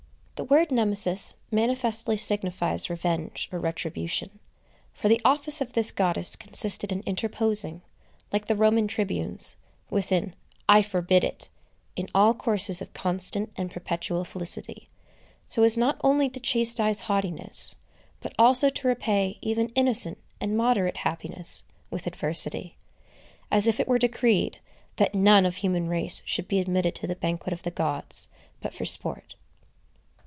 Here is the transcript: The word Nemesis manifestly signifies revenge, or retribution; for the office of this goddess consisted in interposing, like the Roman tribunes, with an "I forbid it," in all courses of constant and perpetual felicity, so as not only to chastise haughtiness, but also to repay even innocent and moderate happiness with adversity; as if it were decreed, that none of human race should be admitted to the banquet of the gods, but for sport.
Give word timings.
The 0.35 0.45
word 0.45 0.71
Nemesis 0.71 1.35
manifestly 1.51 2.17
signifies 2.17 2.89
revenge, 2.89 3.47
or 3.51 3.59
retribution; 3.59 4.39
for 4.91 5.07
the 5.07 5.21
office 5.23 5.61
of 5.61 5.73
this 5.73 5.91
goddess 5.91 6.35
consisted 6.35 6.91
in 6.91 7.01
interposing, 7.05 7.83
like 8.33 8.47
the 8.47 8.55
Roman 8.55 8.87
tribunes, 8.87 9.55
with 9.91 10.11
an 10.11 10.35
"I 10.67 10.81
forbid 10.81 11.23
it," 11.23 11.49
in 11.95 12.09
all 12.15 12.33
courses 12.33 12.81
of 12.81 12.91
constant 12.95 13.51
and 13.55 13.69
perpetual 13.69 14.25
felicity, 14.25 14.89
so 15.45 15.61
as 15.61 15.77
not 15.77 16.01
only 16.03 16.27
to 16.29 16.39
chastise 16.39 17.01
haughtiness, 17.01 17.75
but 18.19 18.33
also 18.39 18.69
to 18.69 18.87
repay 18.87 19.37
even 19.41 19.69
innocent 19.75 20.17
and 20.39 20.57
moderate 20.57 20.97
happiness 20.97 21.61
with 21.91 22.07
adversity; 22.07 22.77
as 23.51 23.67
if 23.67 23.79
it 23.79 23.87
were 23.87 23.99
decreed, 23.99 24.57
that 24.95 25.13
none 25.13 25.45
of 25.45 25.57
human 25.57 25.87
race 25.87 26.23
should 26.25 26.47
be 26.47 26.57
admitted 26.57 26.95
to 26.95 27.05
the 27.05 27.15
banquet 27.15 27.53
of 27.53 27.61
the 27.61 27.69
gods, 27.69 28.27
but 28.59 28.73
for 28.73 28.85
sport. 28.85 29.35